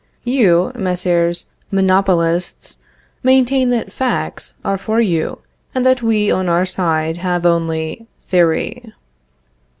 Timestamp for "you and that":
4.99-6.01